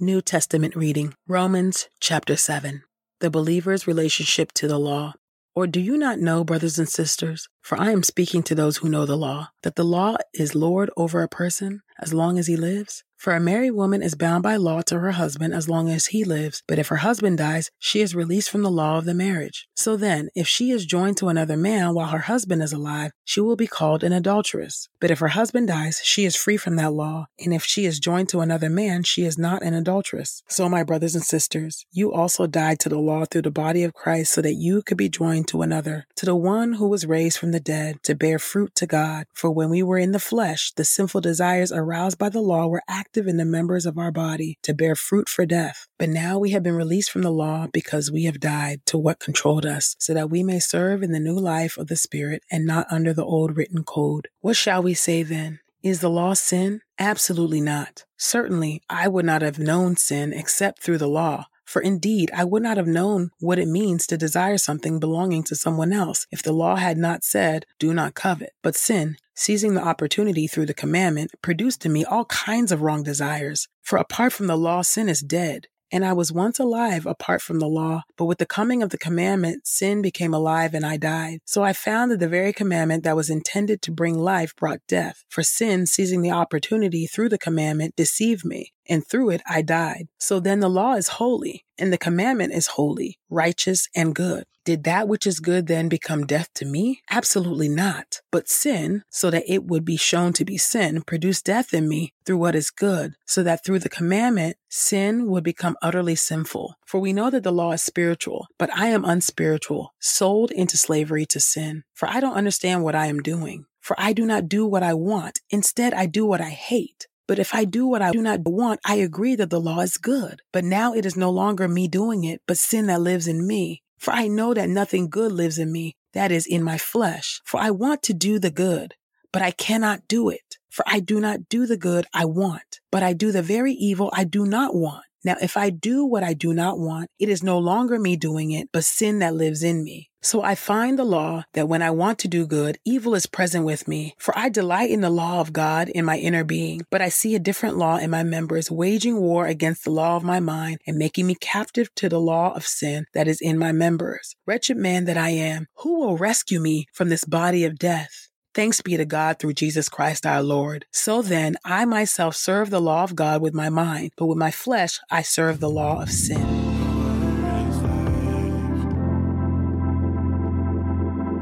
New 0.00 0.20
Testament 0.20 0.74
reading 0.74 1.14
Romans 1.28 1.88
chapter 2.00 2.34
7 2.34 2.82
The 3.20 3.30
believer's 3.30 3.86
relationship 3.86 4.50
to 4.54 4.66
the 4.66 4.80
law. 4.80 5.14
Or 5.54 5.68
do 5.68 5.80
you 5.80 5.96
not 5.96 6.18
know, 6.18 6.42
brothers 6.42 6.76
and 6.76 6.88
sisters, 6.88 7.48
for 7.62 7.80
I 7.80 7.92
am 7.92 8.02
speaking 8.02 8.42
to 8.44 8.56
those 8.56 8.78
who 8.78 8.88
know 8.88 9.06
the 9.06 9.16
law, 9.16 9.50
that 9.62 9.76
the 9.76 9.84
law 9.84 10.16
is 10.34 10.56
Lord 10.56 10.90
over 10.96 11.22
a 11.22 11.28
person, 11.28 11.82
as 11.98 12.14
long 12.14 12.38
as 12.38 12.46
he 12.46 12.56
lives? 12.56 13.04
For 13.18 13.34
a 13.34 13.40
married 13.40 13.72
woman 13.72 14.00
is 14.00 14.14
bound 14.14 14.44
by 14.44 14.54
law 14.54 14.80
to 14.82 15.00
her 15.00 15.10
husband 15.10 15.52
as 15.52 15.68
long 15.68 15.88
as 15.88 16.06
he 16.06 16.22
lives, 16.22 16.62
but 16.68 16.78
if 16.78 16.86
her 16.86 16.98
husband 16.98 17.38
dies, 17.38 17.68
she 17.76 18.00
is 18.00 18.14
released 18.14 18.48
from 18.48 18.62
the 18.62 18.70
law 18.70 18.96
of 18.96 19.06
the 19.06 19.12
marriage. 19.12 19.66
So 19.74 19.96
then, 19.96 20.28
if 20.36 20.46
she 20.46 20.70
is 20.70 20.86
joined 20.86 21.16
to 21.16 21.26
another 21.26 21.56
man 21.56 21.94
while 21.94 22.06
her 22.06 22.20
husband 22.20 22.62
is 22.62 22.72
alive, 22.72 23.10
she 23.24 23.40
will 23.40 23.56
be 23.56 23.66
called 23.66 24.04
an 24.04 24.12
adulteress. 24.12 24.88
But 25.00 25.10
if 25.10 25.18
her 25.18 25.28
husband 25.28 25.66
dies, 25.66 26.00
she 26.04 26.26
is 26.26 26.36
free 26.36 26.56
from 26.56 26.76
that 26.76 26.92
law, 26.92 27.26
and 27.40 27.52
if 27.52 27.64
she 27.64 27.86
is 27.86 27.98
joined 27.98 28.28
to 28.28 28.40
another 28.40 28.70
man, 28.70 29.02
she 29.02 29.24
is 29.24 29.36
not 29.36 29.64
an 29.64 29.74
adulteress. 29.74 30.44
So, 30.48 30.68
my 30.68 30.84
brothers 30.84 31.16
and 31.16 31.24
sisters, 31.24 31.86
you 31.90 32.12
also 32.12 32.46
died 32.46 32.78
to 32.80 32.88
the 32.88 33.00
law 33.00 33.24
through 33.24 33.42
the 33.42 33.50
body 33.50 33.82
of 33.82 33.94
Christ 33.94 34.32
so 34.32 34.42
that 34.42 34.54
you 34.54 34.80
could 34.80 34.96
be 34.96 35.08
joined 35.08 35.48
to 35.48 35.62
another, 35.62 36.06
to 36.14 36.24
the 36.24 36.36
one 36.36 36.74
who 36.74 36.86
was 36.86 37.04
raised 37.04 37.38
from 37.38 37.50
the 37.50 37.58
dead, 37.58 37.96
to 38.04 38.14
bear 38.14 38.38
fruit 38.38 38.76
to 38.76 38.86
God. 38.86 39.26
For 39.34 39.50
when 39.50 39.70
we 39.70 39.82
were 39.82 39.98
in 39.98 40.12
the 40.12 40.20
flesh, 40.20 40.70
the 40.76 40.84
sinful 40.84 41.22
desires 41.22 41.72
aroused 41.72 41.88
by 42.18 42.28
the 42.28 42.40
law 42.40 42.66
were 42.66 42.83
active 42.88 43.26
in 43.26 43.37
the 43.37 43.45
members 43.45 43.87
of 43.87 43.99
our 43.99 44.11
body 44.11 44.59
to 44.62 44.75
bear 44.75 44.95
fruit 44.95 45.28
for 45.28 45.47
death. 45.47 45.88
But 45.99 46.11
now 46.11 46.38
we 46.38 46.50
have 46.50 46.62
been 46.62 46.75
released 46.76 47.11
from 47.11 47.23
the 47.23 47.30
law 47.30 47.66
because 47.73 48.11
we 48.11 48.25
have 48.25 48.40
died 48.40 48.83
to 48.87 48.99
what 48.99 49.18
controlled 49.21 49.66
us, 49.66 49.97
so 49.99 50.14
that 50.14 50.30
we 50.30 50.42
may 50.42 50.59
serve 50.59 51.02
in 51.02 51.12
the 51.12 51.21
new 51.21 51.38
life 51.38 51.78
of 51.78 51.87
the 51.87 51.97
Spirit 51.97 52.42
and 52.50 52.66
not 52.66 52.87
under 52.90 53.12
the 53.12 53.25
old 53.25 53.57
written 53.57 53.85
code. 53.85 54.28
What 54.40 54.57
shall 54.57 54.83
we 54.83 54.95
say 54.95 55.23
then? 55.23 55.61
Is 55.83 56.00
the 56.00 56.11
law 56.11 56.35
sin? 56.35 56.80
Absolutely 56.99 57.61
not. 57.61 58.04
Certainly, 58.16 58.83
I 58.90 59.09
would 59.09 59.25
not 59.25 59.42
have 59.42 59.59
known 59.59 59.97
sin 59.97 60.33
except 60.33 60.83
through 60.83 60.99
the 60.99 61.09
law. 61.09 61.47
For 61.68 61.82
indeed, 61.82 62.30
I 62.34 62.44
would 62.44 62.62
not 62.62 62.78
have 62.78 62.87
known 62.87 63.30
what 63.40 63.58
it 63.58 63.68
means 63.68 64.06
to 64.06 64.16
desire 64.16 64.56
something 64.56 64.98
belonging 64.98 65.42
to 65.44 65.54
someone 65.54 65.92
else 65.92 66.26
if 66.32 66.42
the 66.42 66.54
law 66.54 66.76
had 66.76 66.96
not 66.96 67.25
said, 67.25 67.66
Do 67.78 67.92
not 67.92 68.14
covet. 68.14 68.54
But 68.62 68.75
sin, 68.75 69.18
seizing 69.34 69.75
the 69.75 69.84
opportunity 69.84 70.46
through 70.46 70.64
the 70.64 70.72
commandment, 70.72 71.32
produced 71.42 71.84
in 71.84 71.92
me 71.92 72.06
all 72.06 72.25
kinds 72.25 72.72
of 72.72 72.80
wrong 72.80 73.02
desires. 73.02 73.68
For 73.82 73.98
apart 73.98 74.32
from 74.32 74.46
the 74.46 74.56
law, 74.56 74.80
sin 74.80 75.10
is 75.10 75.20
dead. 75.20 75.66
And 75.92 76.06
I 76.06 76.14
was 76.14 76.32
once 76.32 76.58
alive 76.58 77.04
apart 77.04 77.42
from 77.42 77.60
the 77.60 77.68
law, 77.68 78.02
but 78.16 78.26
with 78.26 78.38
the 78.38 78.46
coming 78.46 78.82
of 78.82 78.90
the 78.90 78.98
commandment, 78.98 79.66
sin 79.66 80.02
became 80.02 80.34
alive 80.34 80.75
and 80.75 80.84
I 80.84 80.96
died. 80.96 81.40
So 81.44 81.62
I 81.62 81.72
found 81.72 82.10
that 82.10 82.20
the 82.20 82.28
very 82.28 82.52
commandment 82.52 83.04
that 83.04 83.16
was 83.16 83.30
intended 83.30 83.80
to 83.82 83.92
bring 83.92 84.18
life 84.18 84.54
brought 84.56 84.80
death. 84.87 85.25
For 85.28 85.42
sin, 85.42 85.87
seizing 85.87 86.20
the 86.20 86.30
opportunity 86.30 87.06
through 87.06 87.30
the 87.30 87.38
commandment, 87.38 87.96
deceived 87.96 88.44
me, 88.44 88.72
and 88.88 89.07
through 89.07 89.30
it 89.30 89.42
I 89.49 89.62
died. 89.62 90.09
So 90.18 90.40
then 90.40 90.61
the 90.61 90.68
law 90.68 90.95
is 90.95 91.09
holy, 91.09 91.64
and 91.78 91.92
the 91.92 91.99
commandment 91.99 92.52
is 92.52 92.68
holy, 92.68 93.18
righteous, 93.28 93.88
and 93.95 94.14
good. 94.14 94.45
Did 94.68 94.85
that 94.85 95.09
which 95.09 95.26
is 95.26 95.40
good 95.40 95.66
then 95.66 95.88
become 95.88 96.26
death 96.26 96.52
to 96.57 96.66
me? 96.66 97.00
Absolutely 97.11 97.71
not. 97.71 98.21
But 98.30 98.50
sin, 98.50 99.02
so 99.09 99.30
that 99.30 99.50
it 99.50 99.64
would 99.64 99.83
be 99.83 99.97
shown 99.97 100.35
to 100.35 100.45
be 100.45 100.59
sin, 100.59 101.00
produced 101.00 101.47
death 101.47 101.73
in 101.73 101.88
me 101.88 102.12
through 102.26 102.37
what 102.37 102.54
is 102.54 102.71
good, 102.71 103.14
so 103.25 103.42
that 103.45 103.64
through 103.64 103.78
the 103.78 103.88
commandment, 103.88 104.59
sin 104.68 105.26
would 105.28 105.42
become 105.42 105.75
utterly 105.80 106.16
sinful. 106.16 106.75
For 106.85 107.00
we 107.00 107.14
know 107.14 107.30
that 107.30 107.45
the 107.45 107.50
law 107.50 107.73
is 107.73 107.80
spiritual, 107.80 108.47
but 108.59 108.68
I 108.76 108.88
am 108.88 109.07
unspiritual, 109.07 109.95
sold 110.00 110.50
into 110.50 110.76
slavery 110.76 111.25
to 111.26 111.40
sin. 111.40 111.85
For 111.95 112.07
I 112.07 112.21
don't 112.21 112.37
understand 112.37 112.85
what 112.85 112.95
I 112.95 113.07
am 113.07 113.21
doing. 113.21 113.64
For 113.80 113.97
I 113.99 114.12
do 114.12 114.26
not 114.26 114.50
do 114.50 114.66
what 114.66 114.83
I 114.83 114.92
want. 114.92 115.40
Instead, 115.49 115.95
I 115.95 116.04
do 116.04 116.26
what 116.26 116.42
I 116.42 116.50
hate. 116.50 117.07
But 117.28 117.38
if 117.38 117.54
I 117.54 117.64
do 117.66 117.87
what 117.87 118.02
I 118.02 118.11
do 118.11 118.23
not 118.23 118.40
want, 118.44 118.80
I 118.85 118.97
agree 118.97 119.37
that 119.37 119.50
the 119.50 119.61
law 119.61 119.80
is 119.80 119.99
good. 119.99 120.40
But 120.50 120.64
now 120.64 120.94
it 120.94 121.04
is 121.06 121.14
no 121.14 121.30
longer 121.30 121.68
me 121.68 121.87
doing 121.87 122.25
it, 122.25 122.40
but 122.47 122.58
sin 122.58 122.87
that 122.87 123.02
lives 123.02 123.28
in 123.28 123.47
me. 123.47 123.82
For 123.99 124.12
I 124.12 124.28
know 124.28 124.54
that 124.54 124.70
nothing 124.70 125.11
good 125.11 125.30
lives 125.30 125.58
in 125.58 125.70
me, 125.70 125.94
that 126.14 126.32
is, 126.32 126.47
in 126.47 126.62
my 126.64 126.78
flesh. 126.78 127.40
For 127.44 127.61
I 127.61 127.70
want 127.70 128.02
to 128.04 128.14
do 128.14 128.38
the 128.38 128.50
good, 128.50 128.94
but 129.30 129.42
I 129.42 129.50
cannot 129.50 130.08
do 130.08 130.30
it. 130.30 130.56
For 130.70 130.85
I 130.88 131.00
do 131.00 131.20
not 131.20 131.49
do 131.49 131.66
the 131.66 131.76
good 131.76 132.06
I 132.14 132.25
want, 132.25 132.80
but 132.90 133.02
I 133.02 133.12
do 133.12 133.30
the 133.30 133.42
very 133.42 133.73
evil 133.73 134.11
I 134.14 134.25
do 134.25 134.47
not 134.47 134.75
want. 134.75 135.04
Now, 135.25 135.37
if 135.42 135.56
I 135.56 135.70
do 135.70 136.04
what 136.04 136.22
I 136.22 136.32
do 136.32 136.54
not 136.54 136.78
want, 136.78 137.10
it 137.18 137.28
is 137.28 137.42
no 137.42 137.58
longer 137.58 137.98
me 137.98 138.16
doing 138.16 138.52
it, 138.52 138.68
but 138.72 138.84
sin 138.84 139.18
that 139.18 139.34
lives 139.34 139.62
in 139.62 139.82
me. 139.82 140.10
So 140.20 140.42
I 140.42 140.56
find 140.56 140.98
the 140.98 141.04
law 141.04 141.44
that 141.54 141.68
when 141.68 141.80
I 141.80 141.90
want 141.90 142.18
to 142.20 142.28
do 142.28 142.46
good, 142.46 142.78
evil 142.84 143.14
is 143.14 143.26
present 143.26 143.64
with 143.64 143.87
me. 143.87 144.14
For 144.18 144.37
I 144.37 144.48
delight 144.48 144.90
in 144.90 145.00
the 145.00 145.10
law 145.10 145.40
of 145.40 145.52
God 145.52 145.88
in 145.88 146.04
my 146.04 146.18
inner 146.18 146.42
being, 146.42 146.82
but 146.90 147.00
I 147.00 147.08
see 147.08 147.34
a 147.34 147.40
different 147.40 147.76
law 147.76 147.98
in 147.98 148.10
my 148.10 148.25
members, 148.25 148.70
waging 148.70 149.20
war 149.20 149.46
against 149.46 149.84
the 149.84 149.92
law 149.92 150.16
of 150.16 150.25
my 150.25 150.40
mind 150.40 150.78
and 150.87 150.98
making 150.98 151.26
me 151.26 151.37
captive 151.37 151.94
to 151.96 152.08
the 152.08 152.20
law 152.20 152.52
of 152.54 152.66
sin 152.66 153.06
that 153.14 153.28
is 153.28 153.40
in 153.40 153.58
my 153.58 153.70
members. 153.70 154.34
Wretched 154.44 154.76
man 154.76 155.04
that 155.04 155.16
I 155.16 155.30
am, 155.30 155.66
who 155.78 156.00
will 156.00 156.16
rescue 156.16 156.60
me 156.60 156.87
from 156.92 157.08
this 157.08 157.25
body 157.25 157.64
of 157.64 157.78
death? 157.78 158.27
Thanks 158.58 158.80
be 158.80 158.96
to 158.96 159.04
God 159.04 159.38
through 159.38 159.52
Jesus 159.52 159.88
Christ 159.88 160.26
our 160.26 160.42
Lord. 160.42 160.84
So 160.90 161.22
then, 161.22 161.54
I 161.64 161.84
myself 161.84 162.34
serve 162.34 162.70
the 162.70 162.80
law 162.80 163.04
of 163.04 163.14
God 163.14 163.40
with 163.40 163.54
my 163.54 163.70
mind, 163.70 164.10
but 164.16 164.26
with 164.26 164.36
my 164.36 164.50
flesh 164.50 164.98
I 165.08 165.22
serve 165.22 165.60
the 165.60 165.70
law 165.70 166.02
of 166.02 166.10
sin. 166.10 166.42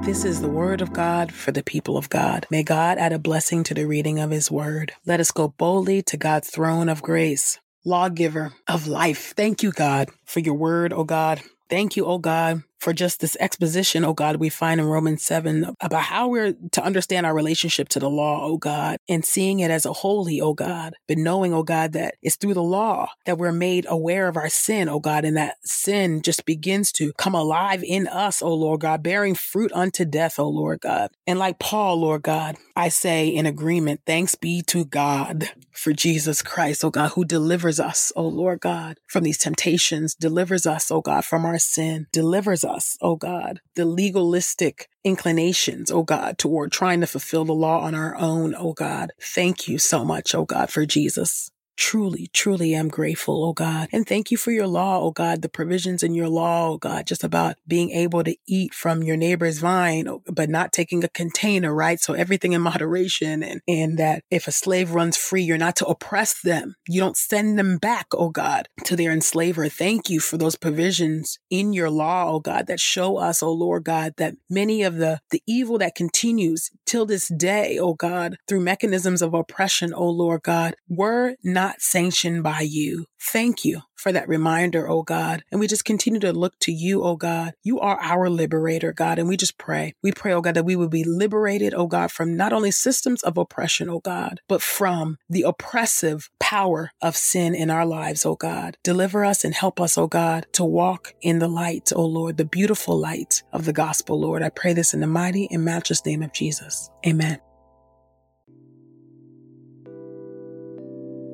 This 0.02 0.26
is 0.26 0.42
the 0.42 0.50
word 0.50 0.82
of 0.82 0.92
God 0.92 1.32
for 1.32 1.52
the 1.52 1.62
people 1.62 1.96
of 1.96 2.10
God. 2.10 2.46
May 2.50 2.62
God 2.62 2.98
add 2.98 3.14
a 3.14 3.18
blessing 3.18 3.64
to 3.64 3.72
the 3.72 3.86
reading 3.86 4.18
of 4.18 4.30
his 4.30 4.50
word. 4.50 4.92
Let 5.06 5.18
us 5.18 5.30
go 5.30 5.48
boldly 5.48 6.02
to 6.02 6.18
God's 6.18 6.50
throne 6.50 6.90
of 6.90 7.00
grace. 7.00 7.58
Lawgiver 7.86 8.52
of 8.68 8.88
life. 8.88 9.32
Thank 9.34 9.62
you, 9.62 9.72
God, 9.72 10.10
for 10.26 10.40
your 10.40 10.56
word, 10.56 10.92
O 10.92 11.04
God. 11.04 11.40
Thank 11.70 11.96
you, 11.96 12.04
O 12.04 12.18
God, 12.18 12.62
for 12.78 12.92
just 12.92 13.20
this 13.20 13.36
exposition, 13.40 14.04
oh 14.04 14.12
God, 14.12 14.36
we 14.36 14.48
find 14.48 14.80
in 14.80 14.86
Romans 14.86 15.22
7 15.22 15.74
about 15.80 16.02
how 16.02 16.28
we're 16.28 16.54
to 16.72 16.84
understand 16.84 17.26
our 17.26 17.34
relationship 17.34 17.88
to 17.90 18.00
the 18.00 18.10
law, 18.10 18.44
oh 18.44 18.58
God, 18.58 18.98
and 19.08 19.24
seeing 19.24 19.60
it 19.60 19.70
as 19.70 19.86
a 19.86 19.92
holy, 19.92 20.40
oh 20.40 20.54
God, 20.54 20.94
but 21.08 21.18
knowing, 21.18 21.54
oh 21.54 21.62
God, 21.62 21.92
that 21.92 22.14
it's 22.22 22.36
through 22.36 22.54
the 22.54 22.62
law 22.62 23.08
that 23.24 23.38
we're 23.38 23.52
made 23.52 23.86
aware 23.88 24.28
of 24.28 24.36
our 24.36 24.48
sin, 24.48 24.88
oh 24.88 25.00
God, 25.00 25.24
and 25.24 25.36
that 25.36 25.56
sin 25.64 26.22
just 26.22 26.44
begins 26.44 26.92
to 26.92 27.12
come 27.14 27.34
alive 27.34 27.82
in 27.82 28.06
us, 28.06 28.42
oh 28.42 28.54
Lord 28.54 28.80
God, 28.80 29.02
bearing 29.02 29.34
fruit 29.34 29.72
unto 29.72 30.04
death, 30.04 30.38
oh 30.38 30.48
Lord 30.48 30.80
God. 30.80 31.10
And 31.26 31.38
like 31.38 31.58
Paul, 31.58 32.00
Lord 32.00 32.22
God, 32.22 32.56
I 32.76 32.88
say 32.88 33.28
in 33.28 33.46
agreement, 33.46 34.02
thanks 34.06 34.34
be 34.34 34.62
to 34.62 34.84
God 34.84 35.50
for 35.72 35.92
Jesus 35.92 36.42
Christ, 36.42 36.84
oh 36.84 36.90
God, 36.90 37.12
who 37.12 37.24
delivers 37.24 37.80
us, 37.80 38.12
oh 38.16 38.28
Lord 38.28 38.60
God, 38.60 38.98
from 39.06 39.24
these 39.24 39.38
temptations, 39.38 40.14
delivers 40.14 40.66
us, 40.66 40.90
oh 40.90 41.00
God, 41.00 41.24
from 41.24 41.44
our 41.44 41.58
sin, 41.58 42.06
delivers 42.12 42.64
us, 42.64 42.75
oh 43.00 43.16
God, 43.16 43.60
the 43.74 43.84
legalistic 43.84 44.88
inclinations, 45.04 45.90
oh 45.90 46.02
God, 46.02 46.38
toward 46.38 46.72
trying 46.72 47.00
to 47.00 47.06
fulfill 47.06 47.44
the 47.44 47.54
law 47.54 47.80
on 47.80 47.94
our 47.94 48.16
own, 48.16 48.54
oh 48.56 48.72
God. 48.72 49.12
Thank 49.20 49.68
you 49.68 49.78
so 49.78 50.04
much, 50.04 50.34
oh 50.34 50.44
God, 50.44 50.70
for 50.70 50.86
Jesus 50.86 51.50
truly, 51.76 52.28
truly 52.32 52.74
am 52.74 52.88
grateful, 52.88 53.44
oh 53.44 53.52
God. 53.52 53.88
And 53.92 54.06
thank 54.06 54.30
you 54.30 54.36
for 54.36 54.50
your 54.50 54.66
law, 54.66 55.00
oh 55.00 55.10
God, 55.10 55.42
the 55.42 55.48
provisions 55.48 56.02
in 56.02 56.14
your 56.14 56.28
law, 56.28 56.70
oh 56.70 56.78
God, 56.78 57.06
just 57.06 57.22
about 57.22 57.56
being 57.66 57.90
able 57.90 58.24
to 58.24 58.36
eat 58.46 58.74
from 58.74 59.02
your 59.02 59.16
neighbor's 59.16 59.58
vine, 59.58 60.08
oh, 60.08 60.22
but 60.26 60.48
not 60.48 60.72
taking 60.72 61.04
a 61.04 61.08
container, 61.08 61.74
right? 61.74 62.00
So 62.00 62.14
everything 62.14 62.52
in 62.52 62.62
moderation 62.62 63.42
and, 63.42 63.60
and 63.68 63.98
that 63.98 64.24
if 64.30 64.48
a 64.48 64.52
slave 64.52 64.92
runs 64.92 65.16
free, 65.16 65.42
you're 65.42 65.58
not 65.58 65.76
to 65.76 65.86
oppress 65.86 66.40
them. 66.40 66.74
You 66.88 67.00
don't 67.00 67.16
send 67.16 67.58
them 67.58 67.78
back, 67.78 68.06
oh 68.12 68.30
God, 68.30 68.68
to 68.84 68.96
their 68.96 69.12
enslaver. 69.12 69.68
Thank 69.68 70.08
you 70.10 70.20
for 70.20 70.38
those 70.38 70.56
provisions 70.56 71.38
in 71.50 71.72
your 71.72 71.90
law, 71.90 72.30
oh 72.30 72.40
God, 72.40 72.66
that 72.66 72.80
show 72.80 73.18
us, 73.18 73.42
oh 73.42 73.52
Lord 73.52 73.84
God, 73.84 74.14
that 74.16 74.36
many 74.48 74.82
of 74.82 74.96
the, 74.96 75.20
the 75.30 75.42
evil 75.46 75.78
that 75.78 75.94
continues 75.94 76.70
till 76.86 77.06
this 77.06 77.28
day, 77.28 77.78
oh 77.78 77.94
God, 77.94 78.36
through 78.48 78.60
mechanisms 78.60 79.22
of 79.22 79.34
oppression, 79.34 79.92
oh 79.94 80.08
Lord 80.08 80.42
God, 80.42 80.74
were 80.88 81.36
not 81.42 81.65
not 81.66 81.82
sanctioned 81.82 82.44
by 82.44 82.60
you. 82.60 83.06
Thank 83.20 83.64
you 83.64 83.80
for 83.96 84.12
that 84.12 84.28
reminder, 84.28 84.88
oh 84.88 85.02
God. 85.02 85.42
And 85.50 85.58
we 85.58 85.66
just 85.66 85.84
continue 85.84 86.20
to 86.20 86.32
look 86.32 86.56
to 86.60 86.70
you, 86.72 87.02
oh 87.02 87.16
God. 87.16 87.54
You 87.64 87.80
are 87.80 87.98
our 88.00 88.30
liberator, 88.30 88.92
God. 88.92 89.18
And 89.18 89.28
we 89.28 89.36
just 89.36 89.58
pray. 89.58 89.94
We 90.00 90.12
pray, 90.12 90.32
oh 90.32 90.40
God, 90.40 90.54
that 90.54 90.64
we 90.64 90.76
would 90.76 90.90
be 90.90 91.02
liberated, 91.02 91.74
oh 91.74 91.88
God, 91.88 92.12
from 92.12 92.36
not 92.36 92.52
only 92.52 92.70
systems 92.70 93.22
of 93.24 93.36
oppression, 93.36 93.90
oh 93.90 93.98
God, 93.98 94.40
but 94.48 94.62
from 94.62 95.16
the 95.28 95.42
oppressive 95.42 96.30
power 96.38 96.90
of 97.02 97.16
sin 97.16 97.52
in 97.54 97.68
our 97.68 97.84
lives, 97.84 98.24
oh 98.24 98.36
God. 98.36 98.76
Deliver 98.84 99.24
us 99.24 99.44
and 99.44 99.54
help 99.54 99.80
us, 99.80 99.98
oh 99.98 100.06
God, 100.06 100.46
to 100.52 100.64
walk 100.64 101.14
in 101.20 101.40
the 101.40 101.48
light, 101.48 101.92
oh 101.96 102.06
Lord, 102.06 102.36
the 102.36 102.44
beautiful 102.44 102.96
light 102.96 103.42
of 103.52 103.64
the 103.64 103.72
gospel, 103.72 104.20
Lord. 104.20 104.42
I 104.42 104.50
pray 104.50 104.72
this 104.72 104.94
in 104.94 105.00
the 105.00 105.08
mighty 105.08 105.48
and 105.50 105.64
matchless 105.64 106.06
name 106.06 106.22
of 106.22 106.32
Jesus. 106.32 106.90
Amen. 107.04 107.40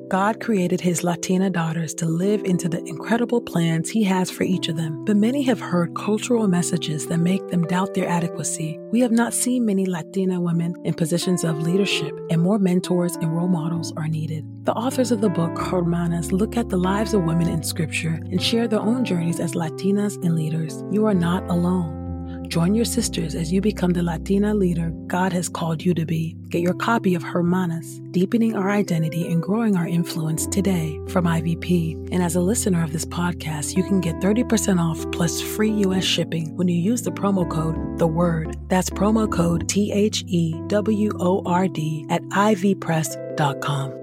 God 0.09 0.39
created 0.39 0.81
his 0.81 1.03
Latina 1.03 1.49
daughters 1.49 1.93
to 1.95 2.05
live 2.05 2.43
into 2.43 2.69
the 2.69 2.83
incredible 2.85 3.41
plans 3.41 3.89
he 3.89 4.03
has 4.03 4.29
for 4.29 4.43
each 4.43 4.67
of 4.67 4.75
them. 4.75 5.03
But 5.05 5.17
many 5.17 5.41
have 5.43 5.59
heard 5.59 5.95
cultural 5.95 6.47
messages 6.47 7.07
that 7.07 7.17
make 7.17 7.47
them 7.47 7.63
doubt 7.63 7.93
their 7.93 8.07
adequacy. 8.07 8.77
We 8.91 8.99
have 8.99 9.11
not 9.11 9.33
seen 9.33 9.65
many 9.65 9.85
Latina 9.85 10.39
women 10.39 10.75
in 10.83 10.93
positions 10.93 11.43
of 11.43 11.63
leadership, 11.63 12.13
and 12.29 12.41
more 12.41 12.59
mentors 12.59 13.15
and 13.15 13.35
role 13.35 13.47
models 13.47 13.93
are 13.97 14.07
needed. 14.07 14.45
The 14.65 14.73
authors 14.73 15.11
of 15.11 15.21
the 15.21 15.29
book, 15.29 15.57
Hermanas, 15.57 16.31
look 16.31 16.57
at 16.57 16.69
the 16.69 16.77
lives 16.77 17.13
of 17.13 17.23
women 17.23 17.49
in 17.49 17.63
Scripture 17.63 18.19
and 18.31 18.41
share 18.41 18.67
their 18.67 18.81
own 18.81 19.05
journeys 19.05 19.39
as 19.39 19.53
Latinas 19.53 20.15
and 20.23 20.35
leaders. 20.35 20.83
You 20.91 21.05
are 21.05 21.13
not 21.13 21.43
alone. 21.49 22.02
Join 22.47 22.75
your 22.75 22.85
sisters 22.85 23.35
as 23.35 23.51
you 23.51 23.61
become 23.61 23.91
the 23.93 24.03
Latina 24.03 24.53
leader 24.53 24.91
God 25.07 25.33
has 25.33 25.49
called 25.49 25.83
you 25.83 25.93
to 25.93 26.05
be. 26.05 26.35
Get 26.49 26.61
your 26.61 26.73
copy 26.73 27.15
of 27.15 27.23
Hermanas, 27.23 27.99
Deepening 28.11 28.55
Our 28.55 28.69
Identity 28.69 29.31
and 29.31 29.41
Growing 29.41 29.75
Our 29.75 29.87
Influence 29.87 30.45
today 30.47 30.99
from 31.09 31.25
IVP. 31.25 32.09
And 32.11 32.21
as 32.21 32.35
a 32.35 32.41
listener 32.41 32.83
of 32.83 32.91
this 32.91 33.05
podcast, 33.05 33.75
you 33.75 33.83
can 33.83 34.01
get 34.01 34.15
30% 34.15 34.79
off 34.79 35.09
plus 35.11 35.41
free 35.41 35.71
U.S. 35.71 36.03
shipping 36.03 36.55
when 36.55 36.67
you 36.67 36.79
use 36.79 37.01
the 37.01 37.11
promo 37.11 37.49
code 37.49 37.97
The 37.97 38.07
Word. 38.07 38.57
That's 38.67 38.89
promo 38.89 39.31
code 39.31 39.67
T 39.67 39.91
H 39.91 40.23
E 40.27 40.53
W 40.67 41.11
O 41.19 41.41
R 41.45 41.67
D 41.67 42.05
at 42.09 42.21
ivpress.com. 42.23 44.02